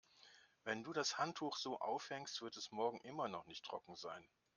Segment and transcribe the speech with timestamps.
[0.63, 4.27] Wenn du das Handtuch so aufhängst, wird es morgen immer noch nicht trocken sein.